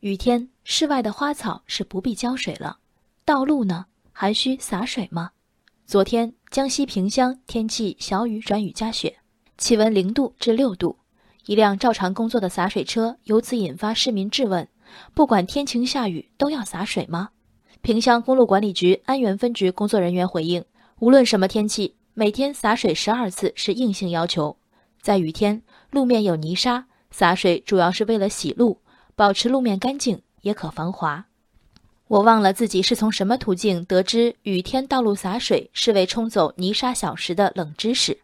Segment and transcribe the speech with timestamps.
[0.00, 2.78] 雨天，室外的花草是不必浇水了，
[3.24, 5.32] 道路呢，还需洒水吗？
[5.86, 9.16] 昨天，江西萍乡天气小雨转雨夹雪，
[9.56, 10.96] 气温零度至六度，
[11.46, 14.68] 一辆照常工作的洒水车由此引发市民质问：
[15.14, 17.30] 不管天晴下雨都要洒水吗？
[17.80, 20.64] 萍乡公路管理局安源分局工作人员回应：
[21.00, 24.56] 无论什么天气，每天洒水十二次是硬性要求。
[25.02, 25.60] 在雨天，
[25.90, 28.80] 路面有泥沙，洒水主要是为了洗路。
[29.18, 31.26] 保持路面干净也可防滑。
[32.06, 38.20] 我忘了自己是从什么途径得知雨天道路洒水是为冲走泥沙小石的冷知识，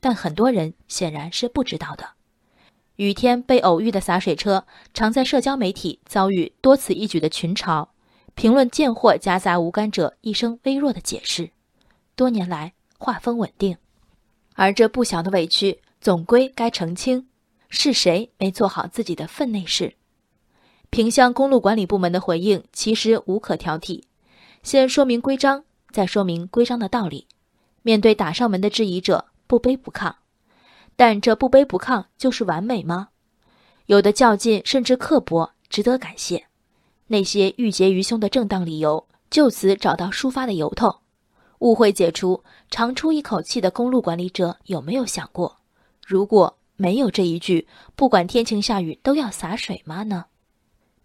[0.00, 2.04] 但很多人显然是不知道的。
[2.96, 7.86] 雨天被偶遇的洒水车，常在社交媒体遭遇多此一举的群嘲，
[8.34, 11.50] 评论贱货夹杂无感者一声微弱的解释。
[12.16, 13.76] 多年来画风稳定，
[14.54, 17.28] 而这不小的委屈总归该澄清：
[17.68, 19.94] 是谁没做好自己的分内事？
[20.92, 24.02] 萍乡公路管理部门的回应其实无可挑剔，
[24.62, 27.26] 先说明规章，再说明规章的道理。
[27.80, 30.12] 面对打上门的质疑者，不卑不亢。
[30.94, 33.08] 但这不卑不亢就是完美吗？
[33.86, 36.44] 有的较劲甚至刻薄，值得感谢。
[37.06, 40.94] 那些郁结于胸的正当理由，就此找到抒发的由头，
[41.60, 45.56] 误会解除，长出一口气的公路管理者有没有想过，
[46.06, 50.26] 如果没有这一句“不管天晴下雨都要洒水吗”呢？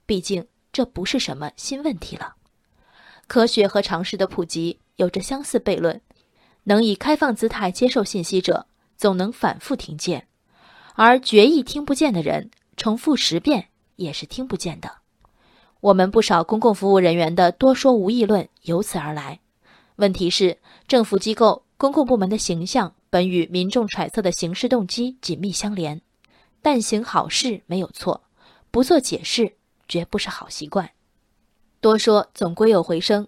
[0.07, 2.35] 毕竟这不是什么新问题了，
[3.27, 6.01] 科学和常识的普及有着相似悖论。
[6.63, 8.65] 能以开放姿态接受信息者，
[8.97, 10.21] 总能反复听见；
[10.95, 14.91] 而决意听不见的人，重复十遍也是听不见的。
[15.81, 19.39] 我们不少公共服务人员的多说无议论由此而来。
[19.97, 26.01] 问题是，政府机构、公共部门的形象本与民众揣测的行事动机紧密相连，
[26.61, 28.23] 但行好事没有错，
[28.71, 29.56] 不做解释。
[29.87, 30.89] 绝不是好习惯，
[31.79, 33.27] 多说总归有回声。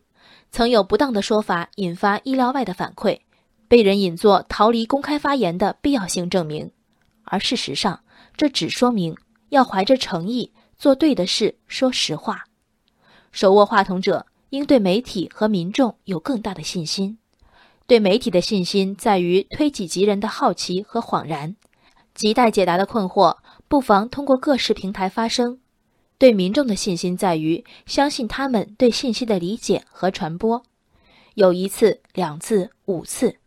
[0.51, 3.19] 曾有不当的说法引发意料外的反馈，
[3.67, 6.71] 被人引作逃离公开发言的必要性证明。
[7.23, 8.03] 而事实上，
[8.35, 9.15] 这只说明
[9.49, 12.45] 要怀着诚意做对的事，说实话。
[13.31, 17.19] 手握话筒者应对媒体和民众有更大的信心。
[17.85, 21.55] 对媒体的信心在于推己及人的好奇和恍然，
[22.15, 23.37] 亟待解答的困惑，
[23.67, 25.59] 不妨通过各式平台发声。
[26.19, 30.61] 对民众的信心在于相信他们对信息的理解和传播。
[31.35, 33.37] 有一次、两次、五次，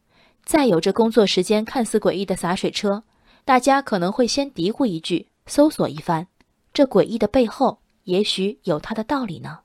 [0.43, 3.05] 再有这工作时间看似诡异的洒水车，
[3.45, 6.27] 大家可能会先嘀咕一句，搜索一番，
[6.73, 9.59] 这诡异的背后也许有它的道理呢。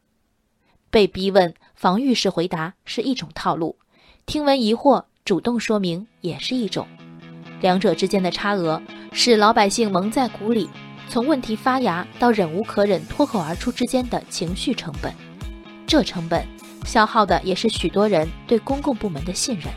[0.89, 3.77] 被逼问，防御式回答是一种套路；
[4.25, 6.85] 听闻疑惑，主动说明也是一种。
[7.61, 8.81] 两者之间的差额，
[9.13, 10.69] 使老百姓蒙在鼓里。
[11.09, 15.13] 从问题发芽到忍无可忍脱口而出之间的情绪成本，
[15.87, 16.45] 这成本
[16.85, 19.67] 消耗的也是许多人对公共部门的信任。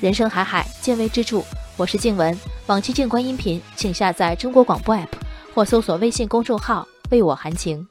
[0.00, 1.42] 人生海海，见微知著。
[1.76, 2.36] 我是静文，
[2.66, 5.08] 往期静观音频，请下载中国广播 app
[5.54, 7.86] 或搜索微信公众号“为我含情”。